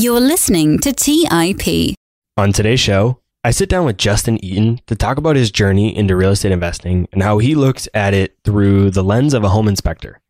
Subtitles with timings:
[0.00, 1.96] You're listening to TIP.
[2.36, 6.14] On today's show, I sit down with Justin Eaton to talk about his journey into
[6.14, 9.66] real estate investing and how he looks at it through the lens of a home
[9.66, 10.20] inspector.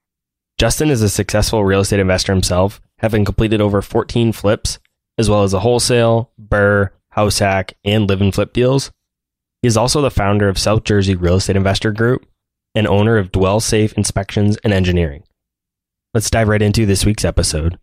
[0.56, 4.78] Justin is a successful real estate investor himself, having completed over 14 flips,
[5.18, 8.90] as well as a wholesale, BRRRR, house hack, and live and flip deals.
[9.60, 12.24] He is also the founder of South Jersey Real Estate Investor Group
[12.74, 15.24] and owner of Dwell Safe Inspections and Engineering.
[16.14, 17.78] Let's dive right into this week's episode.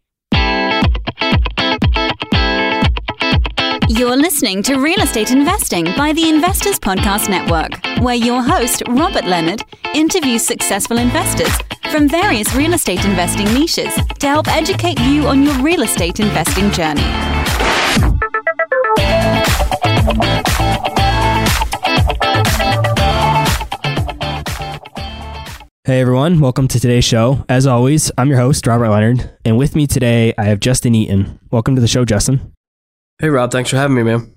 [3.87, 7.71] You're listening to Real Estate Investing by the Investors Podcast Network,
[8.01, 9.61] where your host, Robert Leonard,
[9.93, 11.55] interviews successful investors
[11.91, 16.71] from various real estate investing niches to help educate you on your real estate investing
[16.71, 17.03] journey.
[25.83, 27.45] Hey everyone, welcome to today's show.
[27.47, 31.39] As always, I'm your host, Robert Leonard, and with me today I have Justin Eaton.
[31.51, 32.54] Welcome to the show, Justin.
[33.19, 33.51] Hey, Rob.
[33.51, 34.33] Thanks for having me, man.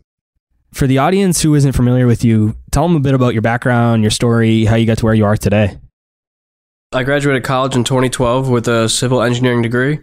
[0.72, 4.02] For the audience who isn't familiar with you, tell them a bit about your background,
[4.02, 5.78] your story, how you got to where you are today.
[6.92, 10.00] I graduated college in 2012 with a civil engineering degree,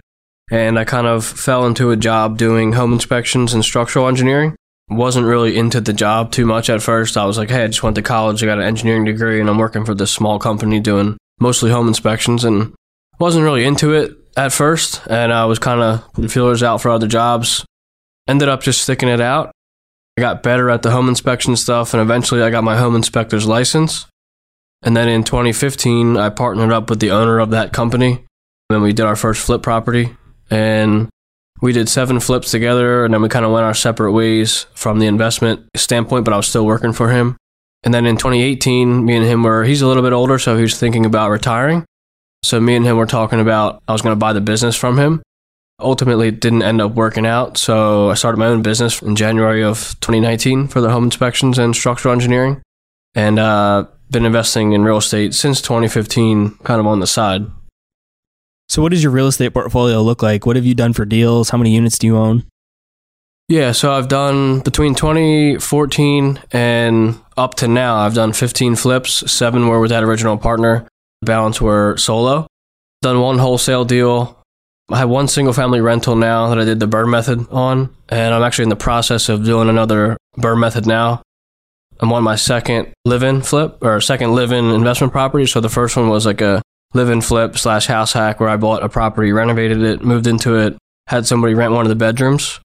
[0.52, 4.55] and I kind of fell into a job doing home inspections and structural engineering.
[4.89, 7.17] Wasn't really into the job too much at first.
[7.17, 9.50] I was like, hey, I just went to college, I got an engineering degree, and
[9.50, 12.73] I'm working for this small company doing mostly home inspections, and
[13.19, 15.02] wasn't really into it at first.
[15.07, 17.64] And I was kind of putting feelers out for other jobs.
[18.28, 19.52] Ended up just sticking it out.
[20.18, 23.45] I got better at the home inspection stuff, and eventually I got my home inspector's
[23.45, 24.08] license.
[24.81, 28.12] And then in 2015, I partnered up with the owner of that company.
[28.12, 28.26] And
[28.70, 30.16] then we did our first flip property,
[30.50, 31.09] and
[31.62, 33.06] we did seven flips together.
[33.06, 36.38] And then we kind of went our separate ways from the investment standpoint, but I
[36.38, 37.38] was still working for him.
[37.84, 40.64] And then in 2018, me and him were, he's a little bit older, so he
[40.64, 41.86] was thinking about retiring.
[42.42, 44.98] So me and him were talking about, I was going to buy the business from
[44.98, 45.22] him.
[45.80, 47.58] Ultimately, it didn't end up working out.
[47.58, 51.76] So I started my own business in January of 2019 for the home inspections and
[51.76, 52.62] structural engineering.
[53.14, 57.46] And uh, been investing in real estate since 2015, kind of on the side.
[58.68, 60.46] So, what does your real estate portfolio look like?
[60.46, 61.50] What have you done for deals?
[61.50, 62.46] How many units do you own?
[63.47, 69.31] Yeah, so I've done between 2014 and up to now, I've done 15 flips.
[69.31, 70.88] Seven were with that original partner,
[71.22, 72.47] the balance were solo.
[73.02, 74.41] Done one wholesale deal.
[74.91, 78.35] I have one single family rental now that I did the BRRRR method on, and
[78.35, 81.23] I'm actually in the process of doing another BRRRR method now.
[82.00, 85.47] I'm on my second live in flip or second live in investment property.
[85.47, 86.62] So the first one was like a
[86.94, 90.56] live in flip slash house hack where I bought a property, renovated it, moved into
[90.56, 92.59] it, had somebody rent one of the bedrooms.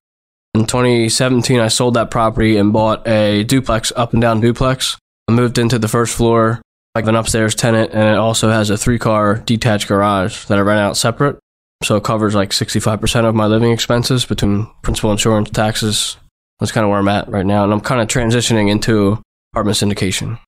[0.52, 4.98] In 2017, I sold that property and bought a duplex, up and down duplex.
[5.28, 6.60] I moved into the first floor,
[6.97, 10.62] like an upstairs tenant, and it also has a three car detached garage that I
[10.62, 11.38] rent out separate.
[11.82, 16.18] So it covers like 65% of my living expenses between principal insurance, taxes.
[16.58, 17.64] That's kind of where I'm at right now.
[17.64, 20.38] And I'm kind of transitioning into apartment syndication.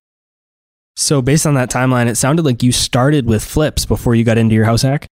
[0.95, 4.37] So, based on that timeline, it sounded like you started with flips before you got
[4.37, 5.07] into your house hack.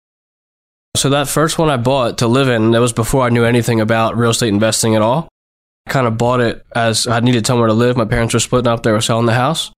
[0.96, 3.80] So that first one I bought to live in, that was before I knew anything
[3.80, 5.30] about real estate investing at all.
[5.88, 7.98] I kind of bought it as I needed somewhere to live.
[7.98, 9.72] My parents were splitting up, they were selling the house.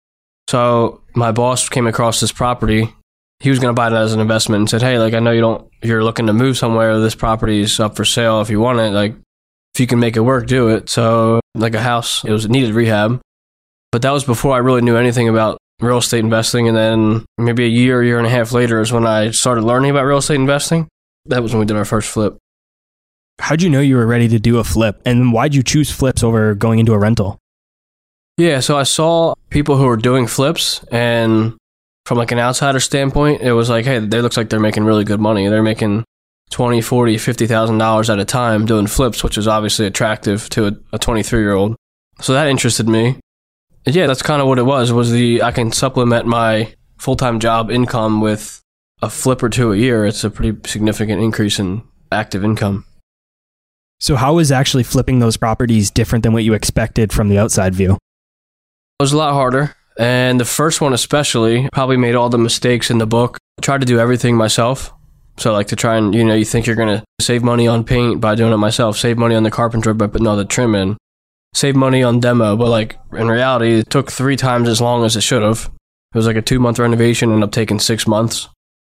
[0.48, 2.92] So my boss came across this property.
[3.42, 5.32] He was going to buy it as an investment and said, "Hey, like I know
[5.32, 8.60] you don't you're looking to move somewhere, this property is up for sale if you
[8.60, 8.92] want it.
[8.92, 9.16] Like
[9.74, 12.50] if you can make it work, do it." So like a house, it was it
[12.50, 13.20] needed rehab.
[13.90, 17.64] But that was before I really knew anything about real estate investing and then maybe
[17.64, 20.36] a year, year and a half later is when I started learning about real estate
[20.36, 20.88] investing.
[21.26, 22.38] That was when we did our first flip.
[23.40, 25.02] How'd you know you were ready to do a flip?
[25.04, 27.38] And why'd you choose flips over going into a rental?
[28.38, 31.54] Yeah, so I saw people who were doing flips, and
[32.06, 35.04] from like an outsider standpoint, it was like, hey, they looks like they're making really
[35.04, 35.48] good money.
[35.48, 36.04] They're making
[36.50, 40.78] twenty, forty, fifty thousand dollars at a time doing flips, which is obviously attractive to
[40.92, 41.76] a twenty-three year old.
[42.20, 43.18] So that interested me.
[43.86, 44.92] And yeah, that's kind of what it was.
[44.92, 48.62] Was the I can supplement my full time job income with
[49.02, 51.82] a flip or two a year, it's a pretty significant increase in
[52.12, 52.84] active income.
[53.98, 57.74] So, how is actually flipping those properties different than what you expected from the outside
[57.74, 57.94] view?
[57.94, 59.74] It was a lot harder.
[59.98, 63.38] And the first one, especially, probably made all the mistakes in the book.
[63.58, 64.92] I tried to do everything myself.
[65.38, 67.84] So, like to try and, you know, you think you're going to save money on
[67.84, 70.74] paint by doing it myself, save money on the carpenter by putting all the trim
[70.74, 70.96] in,
[71.54, 72.56] save money on demo.
[72.56, 75.70] But, like, in reality, it took three times as long as it should have.
[76.14, 78.48] It was like a two month renovation, ended up taking six months.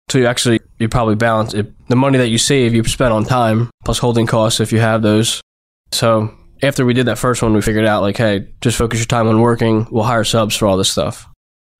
[0.09, 1.71] So you actually you probably balance it.
[1.87, 5.03] The money that you save, you spend on time plus holding costs if you have
[5.03, 5.41] those.
[5.91, 9.05] So after we did that first one, we figured out like, hey, just focus your
[9.05, 9.87] time on working.
[9.91, 11.25] We'll hire subs for all this stuff.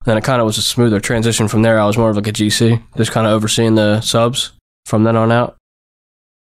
[0.01, 1.79] And Then it kind of was a smoother transition from there.
[1.79, 4.53] I was more of like a GC, just kind of overseeing the subs
[4.85, 5.57] from then on out.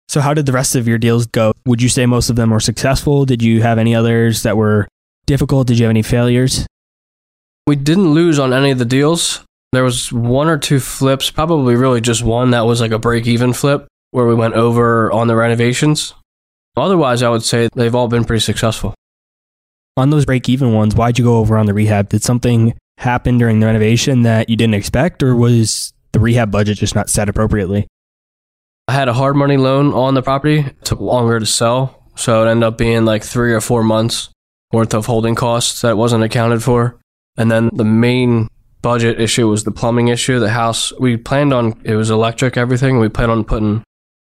[0.07, 1.54] So, how did the rest of your deals go?
[1.66, 3.25] Would you say most of them were successful?
[3.25, 4.88] Did you have any others that were
[5.25, 5.68] difficult?
[5.68, 6.66] Did you have any failures?
[7.68, 9.45] We didn't lose on any of the deals.
[9.72, 13.25] There was one or two flips, probably really just one that was like a break
[13.25, 16.13] even flip where we went over on the renovations.
[16.78, 18.94] Otherwise, I would say they've all been pretty successful.
[19.98, 22.10] On those break even ones, why'd you go over on the rehab?
[22.10, 26.78] Did something happen during the renovation that you didn't expect, or was the rehab budget
[26.78, 27.88] just not set appropriately?
[28.88, 30.60] I had a hard money loan on the property.
[30.60, 32.04] It took longer to sell.
[32.16, 34.30] So it ended up being like three or four months
[34.72, 37.00] worth of holding costs that wasn't accounted for.
[37.38, 38.48] And then the main
[38.82, 40.40] budget issue was the plumbing issue.
[40.40, 43.00] The house, we planned on, it was electric, everything.
[43.00, 43.84] We planned on putting,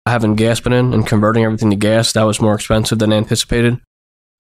[0.10, 2.14] having gas put in and converting everything to gas.
[2.14, 3.80] That was more expensive than anticipated.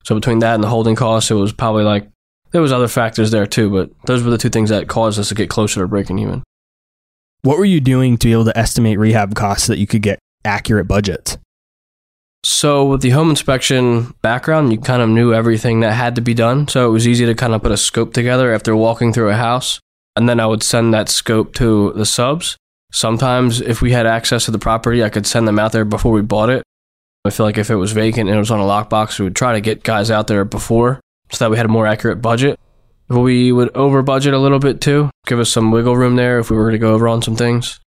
[0.04, 2.10] So between that and the holding costs, it was probably like,
[2.52, 5.30] there was other factors there too, but those were the two things that caused us
[5.30, 6.44] to get closer to breaking even.
[7.42, 10.02] What were you doing to be able to estimate rehab costs so that you could
[10.02, 11.38] get accurate budgets?
[12.44, 16.34] So with the home inspection background, you kind of knew everything that had to be
[16.34, 16.68] done.
[16.68, 19.36] So it was easy to kind of put a scope together after walking through a
[19.36, 19.82] house.
[20.16, 22.56] And then I would send that scope to the subs.
[22.98, 26.12] Sometimes if we had access to the property, I could send them out there before
[26.12, 26.64] we bought it.
[27.26, 29.36] I feel like if it was vacant and it was on a lockbox, we would
[29.36, 31.00] try to get guys out there before
[31.32, 32.60] so that we had a more accurate budget.
[33.08, 36.50] We would over budget a little bit too, give us some wiggle room there if
[36.50, 37.80] we were to go over on some things.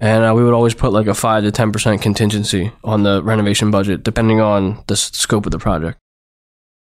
[0.00, 3.70] And uh, we would always put like a 5 to 10% contingency on the renovation
[3.70, 5.98] budget, depending on the s- scope of the project.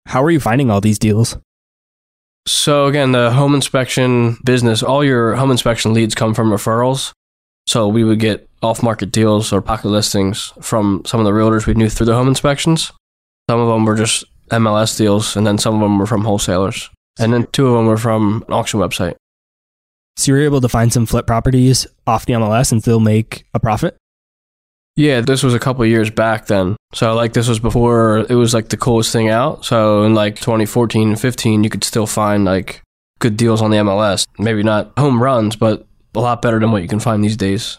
[0.08, 1.38] How are you finding all these deals?
[2.46, 7.14] So, again, the home inspection business, all your home inspection leads come from referrals.
[7.68, 11.66] So, we would get off market deals or pocket listings from some of the realtors
[11.66, 12.92] we knew through the home inspections.
[13.50, 16.90] Some of them were just MLS deals, and then some of them were from wholesalers.
[17.20, 19.16] And then two of them were from an auction website.
[20.18, 23.46] So you were able to find some flip properties off the MLS and still make
[23.54, 23.98] a profit?
[24.96, 26.76] Yeah, this was a couple of years back then.
[26.94, 29.64] So like this was before it was like the coolest thing out.
[29.66, 32.82] So in like 2014 and 15, you could still find like
[33.20, 34.28] good deals on the MLS.
[34.38, 37.78] Maybe not home runs, but a lot better than what you can find these days.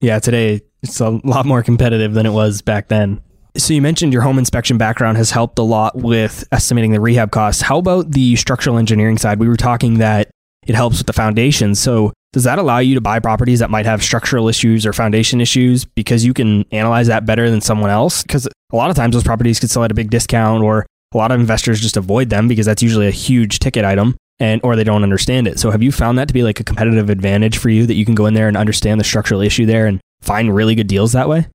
[0.00, 3.20] Yeah, today it's a lot more competitive than it was back then.
[3.56, 7.30] So you mentioned your home inspection background has helped a lot with estimating the rehab
[7.30, 7.62] costs.
[7.62, 9.38] How about the structural engineering side?
[9.38, 10.30] We were talking that
[10.66, 11.74] it helps with the foundation.
[11.74, 15.40] So does that allow you to buy properties that might have structural issues or foundation
[15.40, 18.22] issues because you can analyze that better than someone else?
[18.22, 20.84] Because a lot of times those properties could sell at a big discount or
[21.14, 24.60] a lot of investors just avoid them because that's usually a huge ticket item and
[24.64, 25.58] or they don't understand it.
[25.58, 28.04] So have you found that to be like a competitive advantage for you that you
[28.04, 31.12] can go in there and understand the structural issue there and find really good deals
[31.12, 31.46] that way?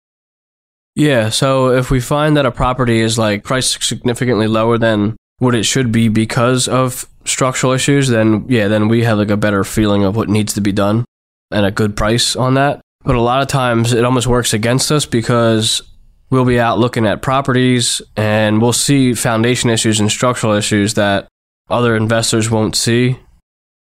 [0.95, 5.55] Yeah, so if we find that a property is like priced significantly lower than what
[5.55, 9.63] it should be because of structural issues, then yeah, then we have like a better
[9.63, 11.05] feeling of what needs to be done
[11.49, 12.81] and a good price on that.
[13.03, 15.81] But a lot of times it almost works against us because
[16.29, 21.27] we'll be out looking at properties and we'll see foundation issues and structural issues that
[21.69, 23.19] other investors won't see.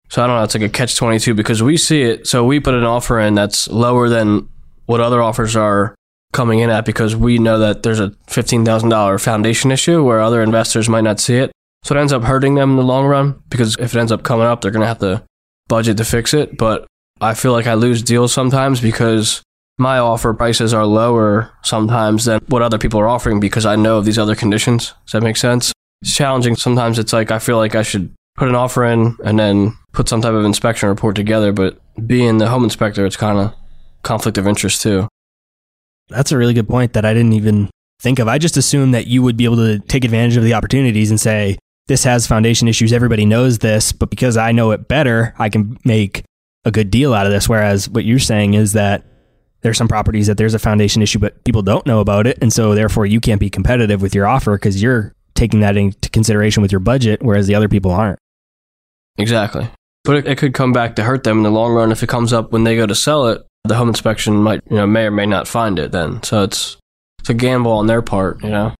[0.09, 2.27] So I don't know, it's like a catch 22 because we see it.
[2.27, 4.47] So we put an offer in that's lower than
[4.85, 5.95] what other offers are
[6.33, 10.89] coming in at because we know that there's a $15,000 foundation issue where other investors
[10.89, 11.51] might not see it.
[11.83, 14.23] So it ends up hurting them in the long run because if it ends up
[14.23, 15.23] coming up, they're going to have to
[15.67, 16.57] budget to fix it.
[16.57, 16.87] But
[17.19, 19.41] I feel like I lose deals sometimes because
[19.77, 23.97] my offer prices are lower sometimes than what other people are offering because I know
[23.97, 24.93] of these other conditions.
[25.05, 25.72] Does that make sense?
[26.03, 26.55] Challenging.
[26.55, 30.09] Sometimes it's like I feel like I should put an offer in and then put
[30.09, 31.51] some type of inspection report together.
[31.51, 33.53] But being the home inspector, it's kind of
[34.03, 35.07] conflict of interest too.
[36.09, 37.69] That's a really good point that I didn't even
[38.01, 38.27] think of.
[38.27, 41.19] I just assumed that you would be able to take advantage of the opportunities and
[41.19, 41.57] say,
[41.87, 42.93] this has foundation issues.
[42.93, 46.23] Everybody knows this, but because I know it better, I can make
[46.65, 47.49] a good deal out of this.
[47.49, 49.05] Whereas what you're saying is that
[49.61, 52.37] there's some properties that there's a foundation issue, but people don't know about it.
[52.41, 56.09] And so therefore you can't be competitive with your offer because you're taking that into
[56.09, 58.19] consideration with your budget, whereas the other people aren't.
[59.17, 59.67] Exactly.
[60.03, 62.09] But it, it could come back to hurt them in the long run if it
[62.09, 63.45] comes up when they go to sell it.
[63.63, 66.21] The home inspection might, you know, may or may not find it then.
[66.23, 66.77] So it's
[67.19, 68.73] it's a gamble on their part, you know.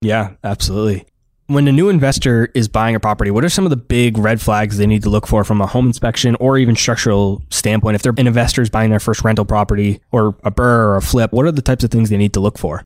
[0.00, 1.04] Yeah, absolutely.
[1.48, 4.40] When a new investor is buying a property, what are some of the big red
[4.40, 7.96] flags they need to look for from a home inspection or even structural standpoint?
[7.96, 11.02] If they're an investor is buying their first rental property or a BRRRR or a
[11.02, 12.84] flip, what are the types of things they need to look for?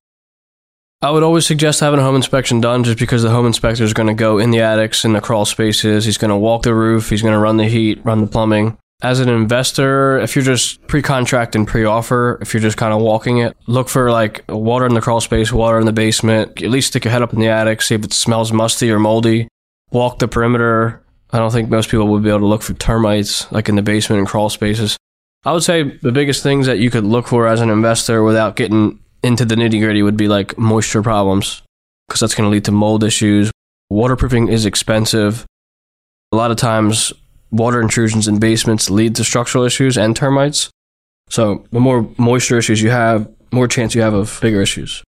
[1.05, 3.93] I would always suggest having a home inspection done just because the home inspector is
[3.93, 6.07] going to go in the attics, in the crawl spaces.
[6.07, 7.11] He's going to walk the roof.
[7.11, 8.79] He's going to run the heat, run the plumbing.
[9.03, 12.95] As an investor, if you're just pre contract and pre offer, if you're just kind
[12.95, 16.63] of walking it, look for like water in the crawl space, water in the basement.
[16.63, 18.99] At least stick your head up in the attic, see if it smells musty or
[18.99, 19.47] moldy.
[19.93, 21.05] Walk the perimeter.
[21.33, 23.83] I don't think most people would be able to look for termites like in the
[23.83, 24.97] basement and crawl spaces.
[25.45, 28.57] I would say the biggest things that you could look for as an investor without
[28.57, 31.63] getting into the nitty gritty would be like moisture problems
[32.07, 33.51] because that's going to lead to mold issues.
[33.91, 35.47] Waterproofing is expensive.
[36.33, 37.13] A lot of times,
[37.51, 40.71] water intrusions in basements lead to structural issues and termites.
[41.31, 45.03] So, the more moisture issues you have, more chance you have of bigger issues.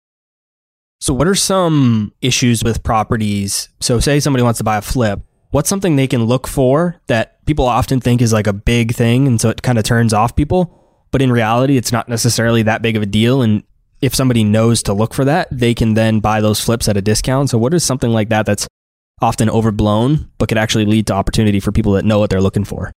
[1.02, 3.70] So, what are some issues with properties?
[3.80, 5.22] So, say somebody wants to buy a flip.
[5.52, 9.28] What's something they can look for that people often think is like a big thing,
[9.28, 10.80] and so it kind of turns off people?
[11.12, 13.44] But in reality, it's not necessarily that big of a deal.
[13.44, 13.64] And
[14.04, 17.02] if somebody knows to look for that, they can then buy those flips at a
[17.02, 17.50] discount.
[17.50, 18.68] So, what is something like that that's
[19.22, 22.66] often overblown, but could actually lead to opportunity for people that know what they're looking
[22.66, 22.92] for?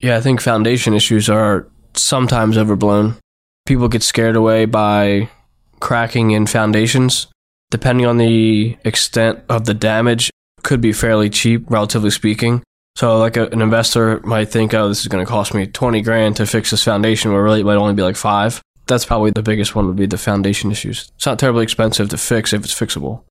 [0.00, 3.18] Yeah, I think foundation issues are sometimes overblown.
[3.66, 5.30] People get scared away by
[5.78, 7.28] cracking in foundations.
[7.70, 10.28] Depending on the extent of the damage,
[10.64, 12.64] could be fairly cheap, relatively speaking.
[12.96, 16.02] So, like a, an investor might think, oh, this is going to cost me 20
[16.02, 18.60] grand to fix this foundation, where really it might only be like five.
[18.90, 21.12] That's probably the biggest one would be the foundation issues.
[21.14, 23.22] It's not terribly expensive to fix if it's fixable.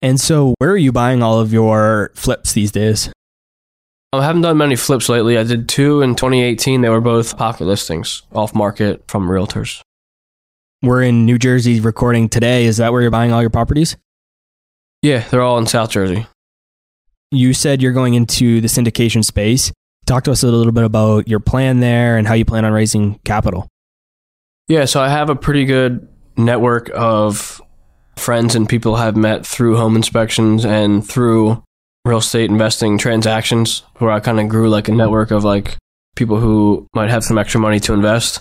[0.00, 3.12] And so, where are you buying all of your flips these days?
[4.14, 5.36] I haven't done many flips lately.
[5.36, 6.80] I did two in 2018.
[6.80, 9.82] They were both pocket listings, off market from realtors.
[10.82, 12.64] We're in New Jersey recording today.
[12.64, 13.98] Is that where you're buying all your properties?
[15.02, 16.26] Yeah, they're all in South Jersey.
[17.30, 19.72] You said you're going into the syndication space.
[20.06, 22.72] Talk to us a little bit about your plan there and how you plan on
[22.72, 23.68] raising capital.
[24.68, 27.60] Yeah, so I have a pretty good network of
[28.16, 31.62] friends and people I've met through home inspections and through
[32.04, 35.76] real estate investing transactions where I kind of grew like a network of like
[36.16, 38.40] people who might have some extra money to invest.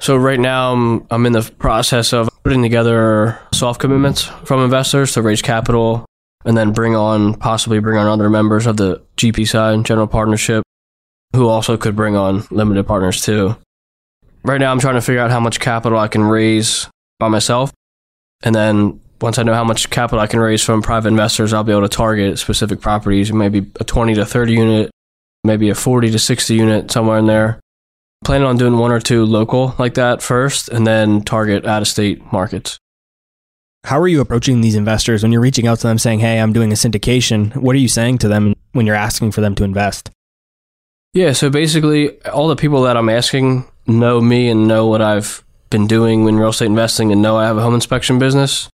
[0.00, 5.12] So right now I'm, I'm in the process of putting together soft commitments from investors
[5.14, 6.04] to raise capital
[6.44, 10.62] and then bring on possibly bring on other members of the GP side, general partnership,
[11.34, 13.56] who also could bring on limited partners too.
[14.42, 17.72] Right now I'm trying to figure out how much capital I can raise by myself
[18.42, 21.64] and then once I know how much capital I can raise from private investors, I'll
[21.64, 24.90] be able to target specific properties, maybe a 20 to 30 unit,
[25.42, 27.60] maybe a 40 to 60 unit, somewhere in there.
[28.24, 31.88] Planning on doing one or two local like that first, and then target out of
[31.88, 32.78] state markets.
[33.84, 36.52] How are you approaching these investors when you're reaching out to them saying, Hey, I'm
[36.52, 37.54] doing a syndication?
[37.56, 40.10] What are you saying to them when you're asking for them to invest?
[41.14, 45.42] Yeah, so basically, all the people that I'm asking know me and know what I've
[45.70, 48.68] been doing in real estate investing and know I have a home inspection business.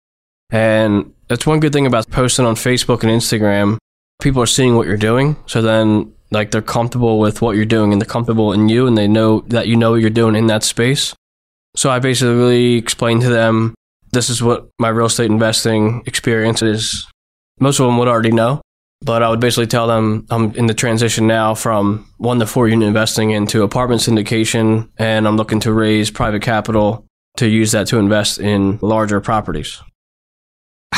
[0.50, 3.78] And that's one good thing about posting on Facebook and Instagram.
[4.22, 5.38] People are seeing what you're doing.
[5.46, 8.98] So then, like, they're comfortable with what you're doing and they're comfortable in you and
[8.98, 11.16] they know that you know what you're doing in that space.
[11.76, 13.74] So I basically explained to them
[14.12, 17.08] this is what my real estate investing experience is.
[17.60, 18.62] Most of them would already know,
[19.02, 22.68] but I would basically tell them I'm in the transition now from one to four
[22.68, 27.06] unit investing into apartment syndication, and I'm looking to raise private capital
[27.38, 29.82] to use that to invest in larger properties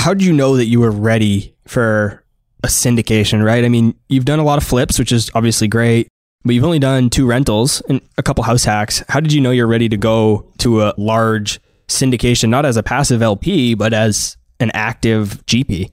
[0.04, 2.24] how did you know that you were ready for
[2.62, 3.64] a syndication, right?
[3.64, 6.10] I mean, you've done a lot of flips, which is obviously great,
[6.44, 9.02] but you've only done two rentals and a couple house hacks.
[9.08, 12.84] How did you know you're ready to go to a large syndication, not as a
[12.84, 15.92] passive LP, but as an active GP?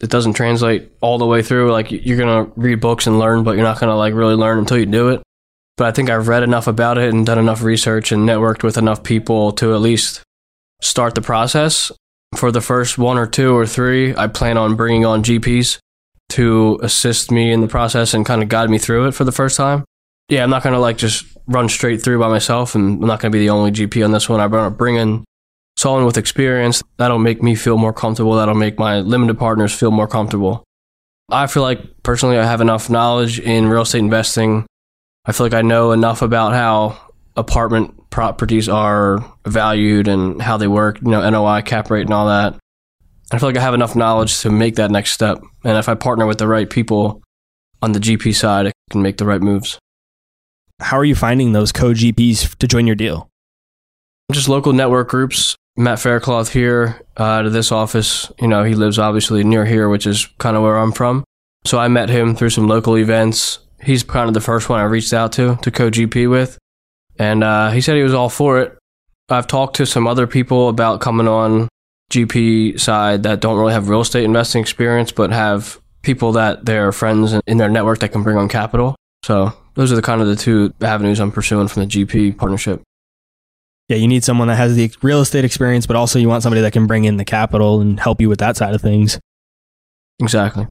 [0.00, 1.72] It doesn't translate all the way through.
[1.72, 4.78] Like you're to read books and learn, but you're not to like really learn until
[4.78, 5.22] you do it.
[5.76, 8.76] But I think I've read enough about it and done enough research and networked with
[8.76, 10.22] enough people to at least
[10.80, 11.90] start the process
[12.36, 15.78] for the first one or two or three, I plan on bringing on GPs
[16.30, 19.32] to assist me in the process and kind of guide me through it for the
[19.32, 19.84] first time.
[20.28, 23.36] Yeah, I'm not to like just run straight through by myself and I'm not to
[23.36, 24.40] be the only GP on this one.
[24.40, 25.24] I'm to bring in
[25.78, 26.82] someone with experience.
[26.96, 28.34] That'll make me feel more comfortable.
[28.34, 30.64] That'll make my limited partners feel more comfortable.
[31.30, 34.66] I feel like personally I have enough knowledge in real estate investing.
[35.24, 36.98] I feel like I know enough about how
[37.36, 42.26] apartment properties are valued and how they work, you know, NOI, cap rate, and all
[42.26, 42.58] that.
[43.30, 45.38] I feel like I have enough knowledge to make that next step.
[45.62, 47.22] And if I partner with the right people
[47.82, 49.78] on the GP side, I can make the right moves.
[50.80, 53.28] How are you finding those co GPs to join your deal?
[54.32, 55.56] Just local network groups.
[55.78, 60.06] Matt Faircloth here uh, of this office, you know, he lives obviously near here, which
[60.06, 61.24] is kind of where I'm from.
[61.64, 63.60] So I met him through some local events.
[63.82, 66.58] He's kind of the first one I reached out to to co GP with
[67.18, 68.78] and uh, he said he was all for it.
[69.28, 71.68] I've talked to some other people about coming on
[72.10, 76.92] GP side that don't really have real estate investing experience, but have people that they're
[76.92, 78.94] friends in their network that can bring on capital.
[79.24, 82.82] So those are the kind of the two avenues I'm pursuing from the GP partnership.
[83.88, 86.60] Yeah, you need someone that has the real estate experience, but also you want somebody
[86.60, 89.18] that can bring in the capital and help you with that side of things.
[90.20, 90.66] Exactly.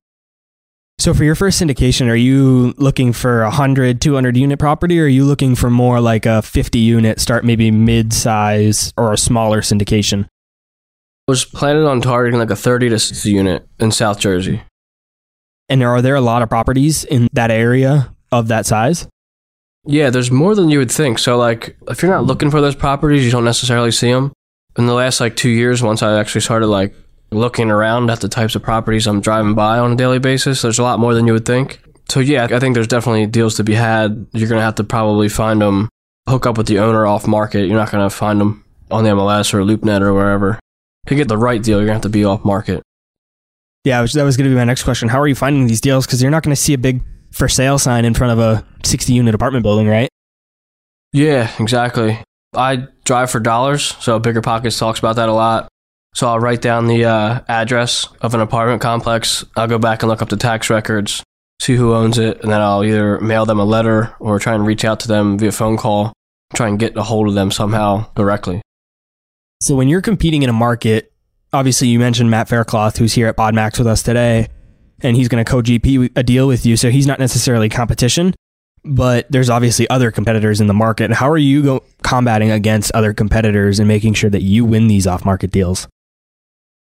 [0.99, 5.05] So for your first syndication, are you looking for a 100, 200 unit property or
[5.05, 9.61] are you looking for more like a 50 unit, start maybe mid-size or a smaller
[9.61, 10.25] syndication?
[10.25, 14.63] I was planning on targeting like a 30 to 60 unit in South Jersey.
[15.69, 19.07] And are there a lot of properties in that area of that size?
[19.87, 21.17] Yeah, there's more than you would think.
[21.17, 24.33] So, like, if you're not looking for those properties, you don't necessarily see them.
[24.77, 26.93] In the last like two years, once I actually started like
[27.31, 30.77] looking around at the types of properties I'm driving by on a daily basis, there's
[30.77, 31.79] a lot more than you would think.
[32.09, 34.27] So, yeah, I think there's definitely deals to be had.
[34.33, 35.87] You're going to have to probably find them,
[36.27, 37.67] hook up with the owner off market.
[37.67, 40.59] You're not going to find them on the MLS or LoopNet or wherever.
[41.07, 42.83] To get the right deal, you're going to have to be off market.
[43.85, 45.07] Yeah, that was going to be my next question.
[45.07, 46.05] How are you finding these deals?
[46.05, 47.01] Because you're not going to see a big
[47.37, 50.09] for sale sign in front of a 60 unit apartment building, right?
[51.13, 52.19] Yeah, exactly.
[52.55, 55.67] I drive for dollars, so Bigger Pockets talks about that a lot.
[56.15, 59.45] So I'll write down the uh, address of an apartment complex.
[59.55, 61.23] I'll go back and look up the tax records,
[61.61, 64.65] see who owns it, and then I'll either mail them a letter or try and
[64.65, 66.13] reach out to them via phone call,
[66.55, 68.61] try and get a hold of them somehow directly.
[69.61, 71.13] So when you're competing in a market,
[71.53, 74.47] obviously you mentioned Matt Faircloth, who's here at Podmax with us today,
[75.01, 76.77] and he's going to co-GP a deal with you.
[76.77, 78.33] So he's not necessarily competition,
[78.83, 81.11] but there's obviously other competitors in the market.
[81.11, 85.07] How are you go- combating against other competitors and making sure that you win these
[85.07, 85.87] off-market deals?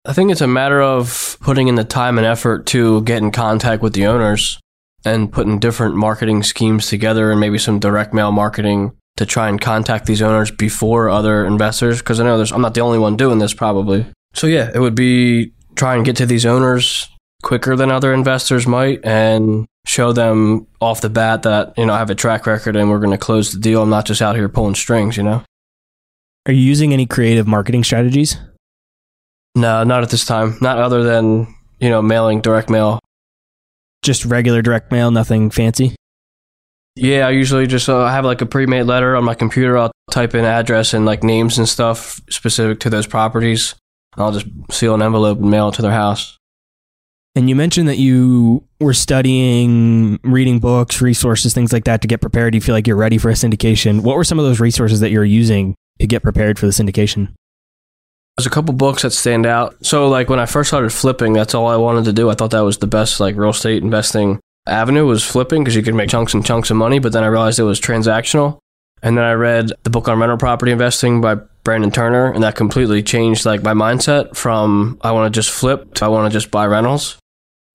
[0.04, 3.32] I think it's a matter of putting in the time and effort to get in
[3.32, 4.60] contact with the owners
[5.06, 9.62] and putting different marketing schemes together and maybe some direct mail marketing to try and
[9.62, 13.16] contact these owners before other investors because I know there's I'm not the only one
[13.16, 14.06] doing this probably.
[14.34, 17.08] So yeah, it would be try and get to these owners
[17.42, 21.98] quicker than other investors might and show them off the bat that, you know, I
[21.98, 23.82] have a track record and we're going to close the deal.
[23.82, 25.44] I'm not just out here pulling strings, you know?
[26.48, 28.38] Are you using any creative marketing strategies?
[29.56, 30.58] No, not at this time.
[30.62, 33.00] Not other than, you know, mailing direct mail.
[34.02, 35.96] Just regular direct mail, nothing fancy?
[36.96, 39.78] Yeah, I usually just uh, have like a pre-made letter on my computer.
[39.78, 43.76] I'll type in address and like names and stuff specific to those properties.
[44.18, 46.38] I'll just seal an envelope and mail it to their house.
[47.36, 52.20] And you mentioned that you were studying, reading books, resources, things like that to get
[52.20, 52.54] prepared.
[52.54, 54.02] You feel like you're ready for a syndication.
[54.02, 57.34] What were some of those resources that you're using to get prepared for the syndication?
[58.38, 59.86] There's a couple books that stand out.
[59.86, 62.30] So, like when I first started flipping, that's all I wanted to do.
[62.30, 65.84] I thought that was the best like real estate investing avenue was flipping because you
[65.84, 67.00] could make chunks and chunks of money.
[67.00, 68.60] But then I realized it was transactional.
[69.04, 72.56] And then I read the book on rental property investing by Brandon Turner, and that
[72.56, 76.36] completely changed like my mindset from I want to just flip to I want to
[76.36, 77.18] just buy rentals.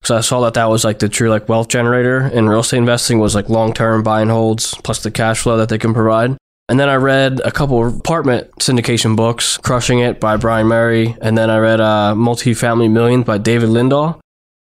[0.02, 2.78] So I saw that that was like the true like wealth generator in real estate
[2.78, 5.94] investing was like long term buy and holds plus the cash flow that they can
[5.94, 6.36] provide.
[6.68, 11.38] And then I read a couple apartment syndication books, Crushing It by Brian Murray, and
[11.38, 14.20] then I read uh, Multifamily Millions by David Lindahl.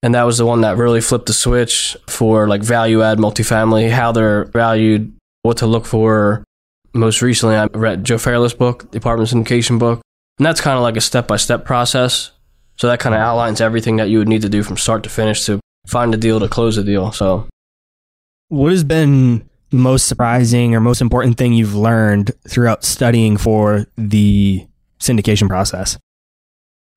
[0.04, 3.91] And that was the one that really flipped the switch for like value add multifamily,
[3.91, 6.43] how they're valued, what to look for.
[6.93, 10.01] Most recently, I read Joe Fairless' book, the apartment syndication book.
[10.38, 12.32] And that's kind of like a step by step process.
[12.77, 15.10] So that kind of outlines everything that you would need to do from start to
[15.10, 17.12] finish to find a deal to close a deal.
[17.12, 17.47] So,
[18.49, 23.86] what has been the most surprising or most important thing you've learned throughout studying for
[23.97, 24.65] the
[24.99, 25.97] syndication process?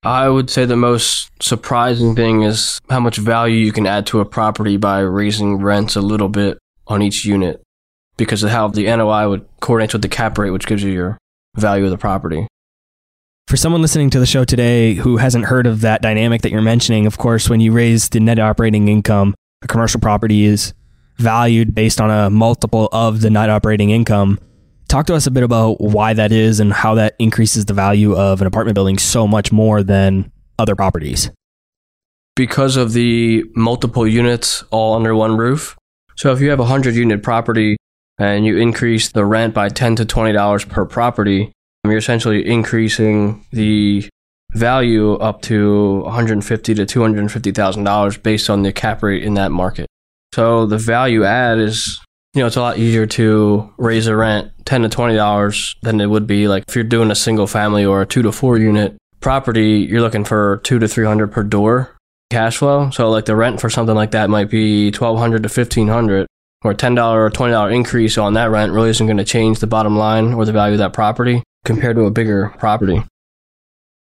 [0.03, 4.19] I would say the most surprising thing is how much value you can add to
[4.19, 7.64] a property by raising rents a little bit on each unit
[8.17, 11.17] because of how the NOI would coordinate with the cap rate, which gives you your
[11.55, 12.47] value of the property.
[13.47, 16.61] For someone listening to the show today who hasn't heard of that dynamic that you're
[16.61, 20.73] mentioning, of course, when you raise the net operating income, a commercial property is
[21.17, 24.39] valued based on a multiple of the net operating income.
[24.87, 28.15] Talk to us a bit about why that is and how that increases the value
[28.15, 31.29] of an apartment building so much more than other properties.
[32.35, 35.77] Because of the multiple units all under one roof.
[36.15, 37.77] So if you have a 100 unit property
[38.17, 41.51] and you increase the rent by 10 to $20 per property,
[41.83, 44.07] um, you're essentially increasing the
[44.53, 49.51] value up to 150 to 250 thousand dollars based on the cap rate in that
[49.51, 49.85] market.
[50.33, 51.99] So the value add is,
[52.33, 55.99] you know, it's a lot easier to raise a rent 10 to 20 dollars than
[55.99, 58.57] it would be like if you're doing a single family or a two to four
[58.57, 59.85] unit property.
[59.89, 61.95] You're looking for two to 300 per door
[62.31, 62.89] cash flow.
[62.89, 66.27] So like the rent for something like that might be 1200 to 1500
[66.65, 69.67] or a $10 or $20 increase on that rent really isn't going to change the
[69.67, 73.03] bottom line or the value of that property compared to a bigger property.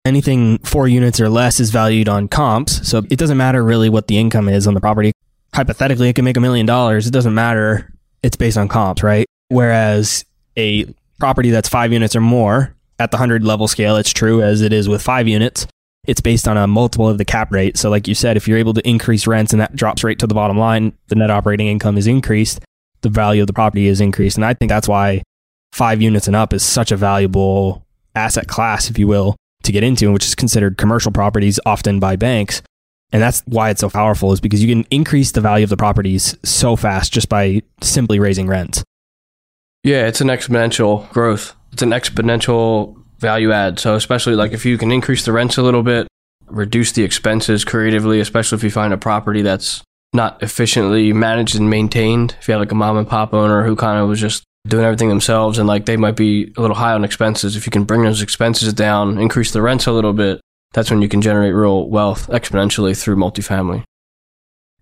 [0.05, 2.89] Anything four units or less is valued on comps.
[2.89, 5.13] So it doesn't matter really what the income is on the property.
[5.55, 7.07] Hypothetically, it can make a million dollars.
[7.07, 7.93] It doesn't matter.
[8.23, 9.27] It's based on comps, right?
[9.49, 10.25] Whereas
[10.57, 10.87] a
[11.19, 14.73] property that's five units or more at the 100 level scale, it's true as it
[14.73, 15.67] is with five units.
[16.07, 17.77] It's based on a multiple of the cap rate.
[17.77, 20.27] So, like you said, if you're able to increase rents and that drops right to
[20.27, 22.61] the bottom line, the net operating income is increased,
[23.03, 24.37] the value of the property is increased.
[24.37, 25.23] And I think that's why
[25.73, 29.85] five units and up is such a valuable asset class, if you will, to get
[29.85, 32.63] into, which is considered commercial properties often by banks.
[33.13, 35.77] And that's why it's so powerful, is because you can increase the value of the
[35.77, 38.83] properties so fast just by simply raising rents.
[39.85, 41.55] Yeah, it's an exponential growth.
[41.73, 43.79] It's an exponential value add.
[43.79, 46.07] So especially like if you can increase the rents a little bit,
[46.47, 49.83] reduce the expenses creatively, especially if you find a property that's
[50.13, 52.37] not efficiently managed and maintained.
[52.39, 54.85] If you have like a mom and pop owner who kind of was just doing
[54.85, 57.85] everything themselves and like they might be a little high on expenses, if you can
[57.85, 60.41] bring those expenses down, increase the rents a little bit,
[60.75, 63.85] that's when you can generate real wealth exponentially through multifamily.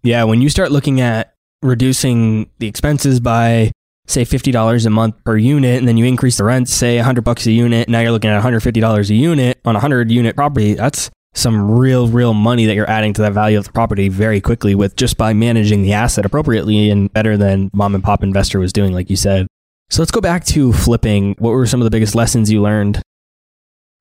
[0.03, 3.71] Yeah, when you start looking at reducing the expenses by
[4.11, 7.47] say $50 a month per unit and then you increase the rent say 100 bucks
[7.47, 11.11] a unit now you're looking at $150 a unit on a 100 unit property that's
[11.35, 14.75] some real real money that you're adding to that value of the property very quickly
[14.75, 18.73] with just by managing the asset appropriately and better than mom and pop investor was
[18.73, 19.47] doing like you said.
[19.91, 21.35] So let's go back to flipping.
[21.39, 23.03] What were some of the biggest lessons you learned?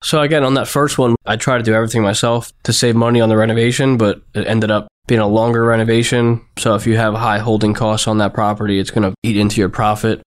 [0.01, 3.19] So again on that first one i tried to do everything myself to save money
[3.19, 6.45] on the renovation but it ended up being a longer renovation.
[6.59, 9.59] So if you have high holding costs on that property, it's going to eat into
[9.59, 10.21] your profit.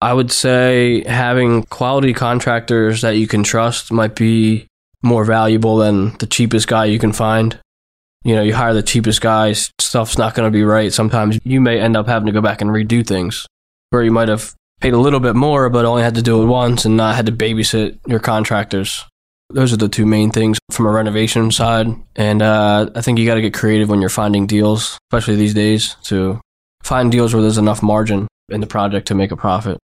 [0.00, 4.66] I would say having quality contractors that you can trust might be
[5.00, 7.58] more valuable than the cheapest guy you can find.
[8.24, 10.92] You know, you hire the cheapest guys, stuff's not going to be right.
[10.92, 13.46] Sometimes you may end up having to go back and redo things
[13.90, 16.46] where you might have paid a little bit more, but only had to do it
[16.46, 19.04] once and not had to babysit your contractors.
[19.50, 21.88] Those are the two main things from a renovation side.
[22.16, 25.54] And uh, I think you got to get creative when you're finding deals, especially these
[25.54, 26.40] days, to
[26.82, 29.78] find deals where there's enough margin in the project to make a profit.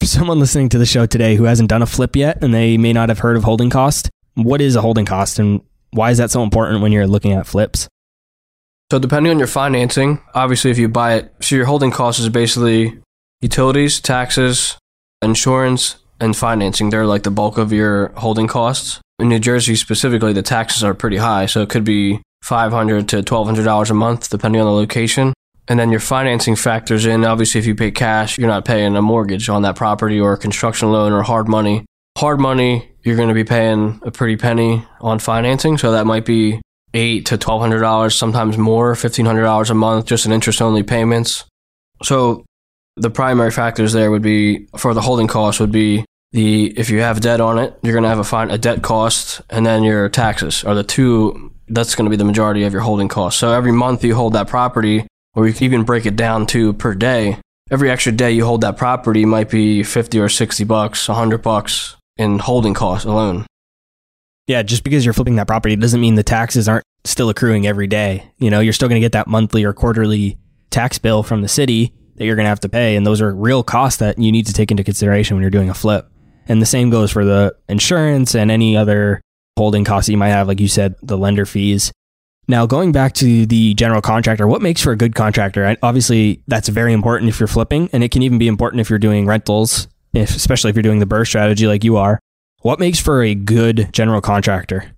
[0.00, 2.76] For someone listening to the show today who hasn't done a flip yet and they
[2.76, 6.18] may not have heard of holding cost, what is a holding cost and why is
[6.18, 7.88] that so important when you're looking at flips?
[8.90, 12.28] So, depending on your financing, obviously, if you buy it, so your holding cost is
[12.28, 12.98] basically
[13.40, 14.76] utilities, taxes,
[15.22, 16.90] insurance, and financing.
[16.90, 19.00] They're like the bulk of your holding costs.
[19.18, 23.22] In New Jersey specifically, the taxes are pretty high, so it could be 500 to
[23.22, 25.34] $1,200 a month, depending on the location.
[25.68, 27.24] And then your financing factors in.
[27.24, 30.38] Obviously, if you pay cash, you're not paying a mortgage on that property or a
[30.38, 31.84] construction loan or hard money.
[32.18, 35.78] Hard money, you're going to be paying a pretty penny on financing.
[35.78, 36.60] So that might be
[36.94, 40.60] eight to twelve hundred dollars, sometimes more, fifteen hundred dollars a month, just in interest
[40.60, 41.44] only payments.
[42.02, 42.44] So
[42.96, 47.00] the primary factors there would be for the holding costs would be the if you
[47.00, 49.84] have debt on it, you're going to have a fine a debt cost, and then
[49.84, 51.52] your taxes are the two.
[51.68, 53.40] That's going to be the majority of your holding costs.
[53.40, 56.72] So every month you hold that property, or you can even break it down to
[56.72, 57.38] per day.
[57.70, 61.96] Every extra day you hold that property might be fifty or sixty bucks, hundred bucks
[62.16, 63.46] in holding costs alone.
[64.46, 67.86] Yeah, just because you're flipping that property doesn't mean the taxes aren't still accruing every
[67.86, 68.30] day.
[68.38, 70.36] You know, you're still going to get that monthly or quarterly
[70.70, 73.34] tax bill from the city that you're going to have to pay, and those are
[73.34, 76.10] real costs that you need to take into consideration when you're doing a flip.
[76.48, 79.20] And the same goes for the insurance and any other
[79.56, 81.92] holding costs you might have, like you said, the lender fees.
[82.48, 85.76] Now, going back to the general contractor, what makes for a good contractor?
[85.82, 88.98] Obviously, that's very important if you're flipping, and it can even be important if you're
[88.98, 92.18] doing rentals, if, especially if you're doing the BRRRR strategy like you are.
[92.62, 94.92] What makes for a good general contractor?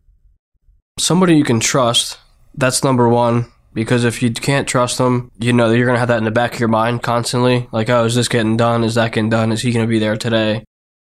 [0.98, 2.18] Somebody you can trust.
[2.54, 3.46] That's number one.
[3.74, 6.24] Because if you can't trust them, you know that you're going to have that in
[6.24, 7.68] the back of your mind constantly.
[7.72, 8.84] Like, oh, is this getting done?
[8.84, 9.50] Is that getting done?
[9.50, 10.64] Is he going to be there today?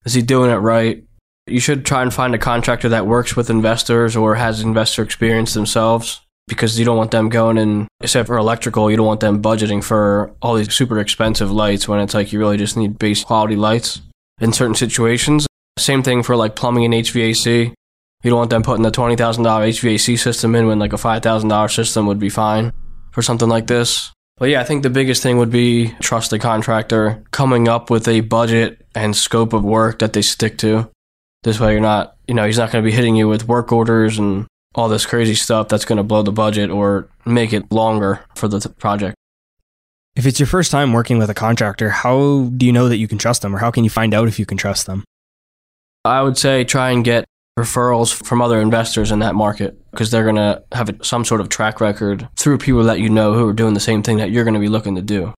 [0.05, 1.03] Is he doing it right?
[1.47, 5.53] You should try and find a contractor that works with investors or has investor experience
[5.53, 9.41] themselves because you don't want them going and, except for electrical, you don't want them
[9.41, 13.23] budgeting for all these super expensive lights when it's like you really just need base
[13.23, 14.01] quality lights
[14.39, 15.45] in certain situations.
[15.77, 17.73] Same thing for like plumbing and HVAC.
[18.23, 22.07] You don't want them putting the $20,000 HVAC system in when like a $5,000 system
[22.07, 22.71] would be fine
[23.11, 24.11] for something like this.
[24.37, 28.07] But yeah, I think the biggest thing would be trust the contractor coming up with
[28.07, 30.89] a budget and scope of work that they stick to.
[31.43, 33.71] This way, you're not, you know, he's not going to be hitting you with work
[33.71, 34.45] orders and
[34.75, 38.47] all this crazy stuff that's going to blow the budget or make it longer for
[38.47, 39.15] the project.
[40.15, 43.07] If it's your first time working with a contractor, how do you know that you
[43.07, 45.03] can trust them or how can you find out if you can trust them?
[46.05, 47.25] I would say try and get
[47.57, 51.49] referrals from other investors in that market because they're going to have some sort of
[51.49, 54.43] track record through people that you know who are doing the same thing that you're
[54.43, 55.33] going to be looking to do.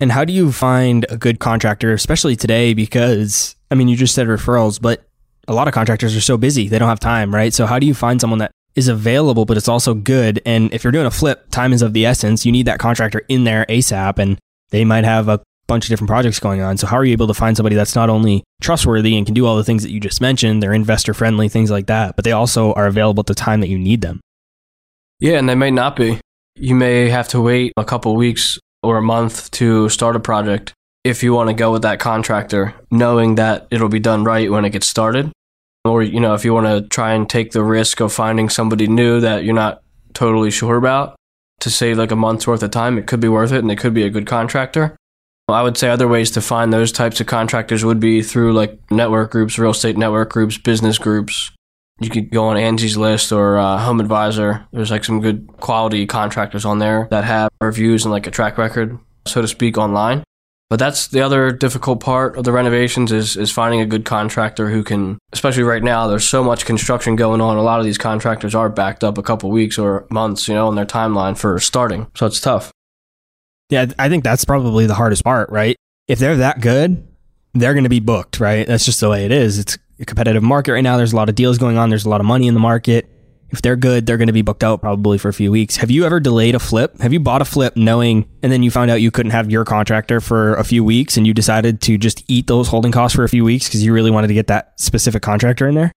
[0.00, 2.74] And how do you find a good contractor, especially today?
[2.74, 5.06] Because, I mean, you just said referrals, but
[5.46, 7.54] a lot of contractors are so busy, they don't have time, right?
[7.54, 10.42] So, how do you find someone that is available, but it's also good?
[10.44, 12.44] And if you're doing a flip, time is of the essence.
[12.44, 14.38] You need that contractor in there ASAP, and
[14.70, 16.76] they might have a bunch of different projects going on.
[16.76, 19.46] So how are you able to find somebody that's not only trustworthy and can do
[19.46, 22.32] all the things that you just mentioned, they're investor friendly, things like that, but they
[22.32, 24.20] also are available at the time that you need them?
[25.20, 26.20] Yeah, and they may not be.
[26.56, 30.74] You may have to wait a couple weeks or a month to start a project
[31.04, 34.64] if you want to go with that contractor, knowing that it'll be done right when
[34.64, 35.32] it gets started.
[35.84, 38.86] Or, you know, if you want to try and take the risk of finding somebody
[38.86, 39.82] new that you're not
[40.14, 41.16] totally sure about
[41.60, 43.78] to save like a month's worth of time, it could be worth it and it
[43.78, 44.96] could be a good contractor.
[45.48, 48.78] I would say other ways to find those types of contractors would be through like
[48.90, 51.50] network groups, real estate network groups, business groups.
[52.00, 54.66] You could go on Angie's List or uh, Home Advisor.
[54.72, 58.58] There's like some good quality contractors on there that have reviews and like a track
[58.58, 60.24] record, so to speak, online.
[60.72, 64.70] But that's the other difficult part of the renovations is is finding a good contractor
[64.70, 66.06] who can, especially right now.
[66.06, 67.58] There's so much construction going on.
[67.58, 70.68] A lot of these contractors are backed up a couple weeks or months, you know,
[70.68, 72.06] on their timeline for starting.
[72.14, 72.72] So it's tough.
[73.72, 75.76] Yeah, I think that's probably the hardest part, right?
[76.06, 77.08] If they're that good,
[77.54, 78.66] they're going to be booked, right?
[78.66, 79.58] That's just the way it is.
[79.58, 80.98] It's a competitive market right now.
[80.98, 81.88] There's a lot of deals going on.
[81.88, 83.08] There's a lot of money in the market.
[83.48, 85.76] If they're good, they're going to be booked out probably for a few weeks.
[85.76, 87.00] Have you ever delayed a flip?
[87.00, 89.64] Have you bought a flip knowing and then you found out you couldn't have your
[89.64, 93.24] contractor for a few weeks and you decided to just eat those holding costs for
[93.24, 95.92] a few weeks because you really wanted to get that specific contractor in there?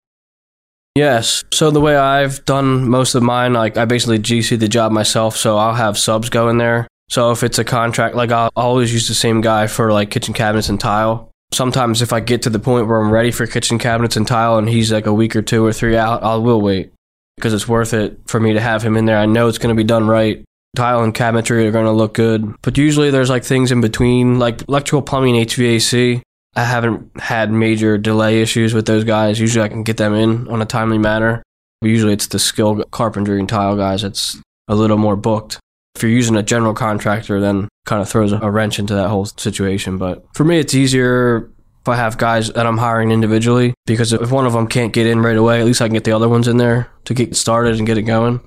[0.93, 1.43] Yes.
[1.51, 5.36] So the way I've done most of mine, like I basically GC the job myself.
[5.36, 8.94] So I'll have subs go in there so if it's a contract, like I'll always
[8.94, 11.30] use the same guy for like kitchen cabinets and tile.
[11.54, 14.58] Sometimes if I get to the point where I'm ready for kitchen cabinets and tile
[14.58, 16.92] and he's like a week or two or three out, I will wait
[17.36, 19.18] because it's worth it for me to have him in there.
[19.18, 20.44] I know it's going to be done right.
[20.76, 22.56] Tile and cabinetry are going to look good.
[22.63, 26.22] But usually there's like things in between, like electrical, plumbing, HVAC.
[26.56, 29.39] I haven't had major delay issues with those guys.
[29.39, 31.44] Usually I can get them in on a timely manner.
[31.82, 35.60] But usually it's the skilled carpentry and tile guys that's a little more booked
[35.95, 39.25] if you're using a general contractor, then kind of throws a wrench into that whole
[39.25, 39.97] situation.
[39.97, 41.51] But for me, it's easier
[41.82, 45.06] if I have guys that I'm hiring individually because if one of them can't get
[45.06, 47.36] in right away, at least I can get the other ones in there to get
[47.36, 48.39] started and get it going.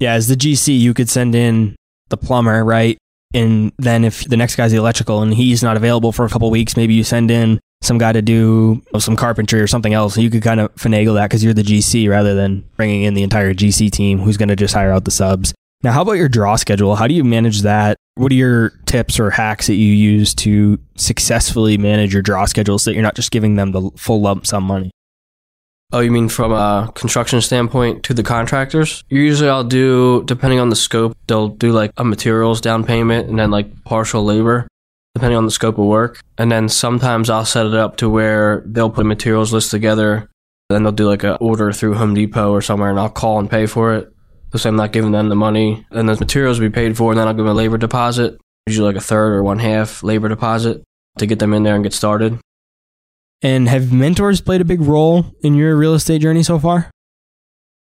[0.00, 1.76] Yeah, as the GC, you could send in
[2.08, 2.98] the plumber, right?
[3.32, 6.50] And then if the next guy's the electrical and he's not available for a couple
[6.50, 10.16] weeks, maybe you send in some guy to do some carpentry or something else.
[10.16, 13.22] You could kind of finagle that because you're the GC rather than bringing in the
[13.22, 15.54] entire GC team who's going to just hire out the subs.
[15.84, 16.96] Now, how about your draw schedule?
[16.96, 17.98] How do you manage that?
[18.14, 22.78] What are your tips or hacks that you use to successfully manage your draw schedule
[22.78, 24.90] so that you're not just giving them the full lump sum money?
[25.92, 29.04] Oh, you mean from a construction standpoint to the contractors?
[29.10, 33.38] Usually I'll do, depending on the scope, they'll do like a materials down payment and
[33.38, 34.66] then like partial labor,
[35.14, 36.18] depending on the scope of work.
[36.38, 40.30] And then sometimes I'll set it up to where they'll put materials list together.
[40.70, 43.50] Then they'll do like an order through Home Depot or somewhere and I'll call and
[43.50, 44.13] pay for it.
[44.56, 45.86] So I'm not giving them the money.
[45.90, 48.38] And the materials will be paid for, and then I'll give them a labor deposit,
[48.66, 50.82] usually like a third or one half labor deposit
[51.18, 52.38] to get them in there and get started.
[53.42, 56.90] And have mentors played a big role in your real estate journey so far?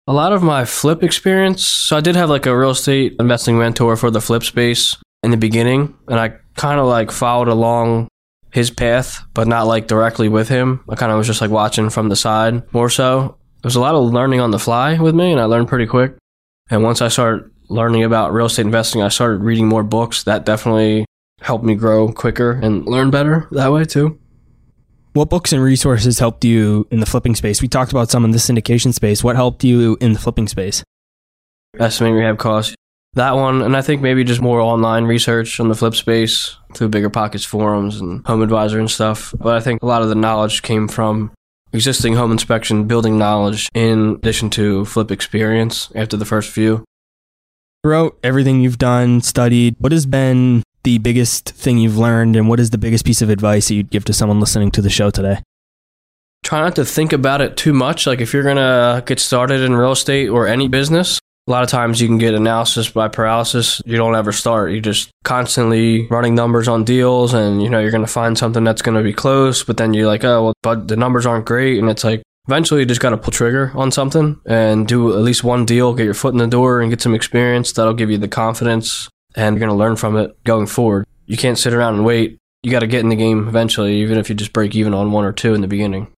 [0.07, 1.65] A lot of my flip experience.
[1.65, 5.31] So I did have like a real estate investing mentor for the flip space in
[5.31, 8.09] the beginning, and I kind of like followed along
[8.53, 10.83] his path, but not like directly with him.
[10.89, 13.37] I kind of was just like watching from the side more so.
[13.63, 15.87] There was a lot of learning on the fly with me, and I learned pretty
[15.87, 16.17] quick.
[16.71, 20.23] And once I started learning about real estate investing, I started reading more books.
[20.25, 21.05] That definitely
[21.41, 24.19] helped me grow quicker and learn better that way too.
[25.13, 27.61] What books and resources helped you in the flipping space?
[27.61, 29.25] We talked about some in the syndication space.
[29.25, 30.85] What helped you in the flipping space?
[31.79, 32.77] Estimating rehab costs.
[33.15, 36.91] That one, and I think maybe just more online research on the flip space through
[36.91, 39.35] Bigger Pockets forums and Home Advisor and stuff.
[39.37, 41.33] But I think a lot of the knowledge came from
[41.73, 46.85] existing home inspection building knowledge in addition to flip experience after the first few.
[47.83, 52.61] Throughout everything you've done, studied, what has been the biggest thing you've learned and what
[52.61, 55.11] is the biggest piece of advice that you'd give to someone listening to the show
[55.11, 55.43] today?
[56.43, 58.07] Try not to think about it too much.
[58.07, 61.20] Like if you're going to get started in real estate or any business,
[61.51, 63.83] a lot of times you can get analysis by paralysis.
[63.85, 64.71] You don't ever start.
[64.71, 68.63] You're just constantly running numbers on deals and you know you're going to find something
[68.63, 71.47] that's going to be close, but then you're like, "Oh, well, but the numbers aren't
[71.47, 75.13] great." And it's like eventually you just got to pull trigger on something and do
[75.13, 77.73] at least one deal, get your foot in the door and get some experience.
[77.73, 81.05] That'll give you the confidence and you're going to learn from it going forward.
[81.27, 82.39] You can't sit around and wait.
[82.63, 85.11] You got to get in the game eventually, even if you just break even on
[85.11, 86.13] one or two in the beginning.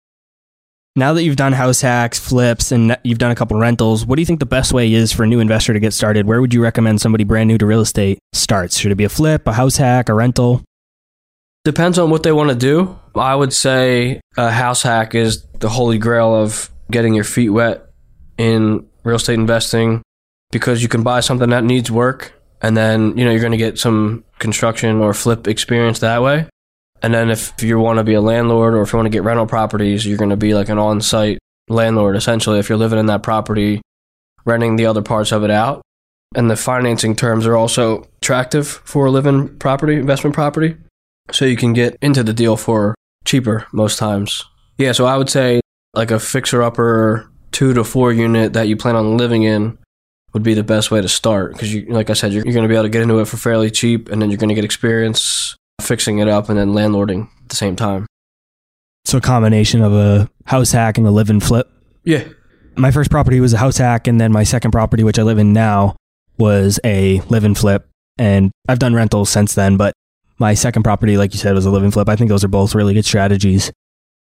[0.96, 4.22] Now that you've done house hacks, flips, and you've done a couple rentals, what do
[4.22, 6.26] you think the best way is for a new investor to get started?
[6.26, 8.78] Where would you recommend somebody brand new to real estate starts?
[8.78, 10.64] Should it be a flip, a house hack, a rental?
[11.64, 13.00] Depends on what they want to do.
[13.16, 17.86] I would say a house hack is the holy grail of getting your feet wet
[18.38, 20.02] in real estate investing
[20.52, 23.58] because you can buy something that needs work and then, you know, you're going to
[23.58, 26.48] get some construction or flip experience that way.
[27.02, 29.24] And then if you want to be a landlord or if you want to get
[29.24, 33.00] rental properties, you're going to be like an on site landlord essentially if you're living
[33.00, 33.82] in that property,
[34.46, 35.82] renting the other parts of it out.
[36.36, 40.78] And the financing terms are also attractive for a living property, investment property.
[41.32, 44.46] So you can get into the deal for cheaper most times.
[44.78, 45.60] Yeah, so I would say
[45.94, 49.78] like a fixer upper two to four unit that you plan on living in
[50.34, 52.64] would be the best way to start because you like I said you're, you're going
[52.64, 54.56] to be able to get into it for fairly cheap and then you're going to
[54.56, 58.06] get experience fixing it up and then landlording at the same time.
[59.06, 61.70] So a combination of a house hack and a live and flip.
[62.04, 62.24] Yeah.
[62.78, 65.38] My first property was a house hack, and then my second property, which I live
[65.38, 65.96] in now,
[66.38, 67.88] was a live and flip.
[68.18, 69.94] And I've done rentals since then, but
[70.40, 72.10] my second property, like you said, was a live and flip.
[72.10, 73.72] I think those are both really good strategies.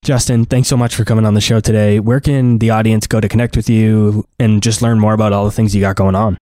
[0.04, 2.00] Justin, thanks so much for coming on the show today.
[2.00, 5.46] Where can the audience go to connect with you and just learn more about all
[5.46, 6.38] the things you got going on?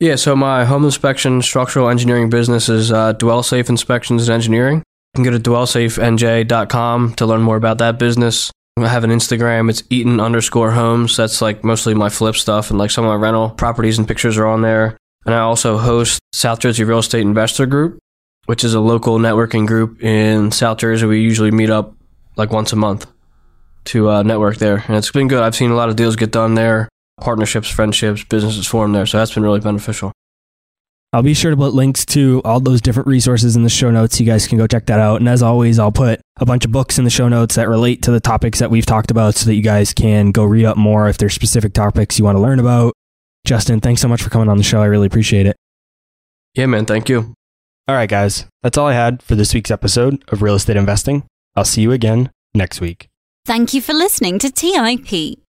[0.00, 4.78] Yeah, so my home inspection structural engineering business is uh, Dwell Safe Inspections and Engineering.
[4.78, 8.50] You can go to dwellsafenj.com to learn more about that business.
[8.78, 9.68] I have an Instagram.
[9.68, 11.18] It's Eaton underscore homes.
[11.18, 14.38] That's like mostly my flip stuff and like some of my rental properties and pictures
[14.38, 14.96] are on there.
[15.26, 17.98] And I also host South Jersey Real Estate Investor Group,
[18.46, 21.04] which is a local networking group in South Jersey.
[21.04, 21.94] We usually meet up
[22.36, 23.06] like once a month
[23.86, 24.82] to uh, network there.
[24.88, 25.42] And it's been good.
[25.42, 26.88] I've seen a lot of deals get done there,
[27.20, 29.06] partnerships, friendships, businesses formed there.
[29.06, 30.12] So that's been really beneficial.
[31.12, 34.20] I'll be sure to put links to all those different resources in the show notes.
[34.20, 35.18] You guys can go check that out.
[35.20, 38.02] And as always, I'll put a bunch of books in the show notes that relate
[38.02, 40.76] to the topics that we've talked about so that you guys can go read up
[40.76, 42.94] more if there's specific topics you want to learn about.
[43.44, 44.80] Justin, thanks so much for coming on the show.
[44.80, 45.56] I really appreciate it.
[46.54, 46.86] Yeah, man.
[46.86, 47.34] Thank you.
[47.88, 48.46] All right, guys.
[48.62, 51.24] That's all I had for this week's episode of Real Estate Investing.
[51.56, 53.08] I'll see you again next week.
[53.44, 55.40] Thank you for listening to TIP.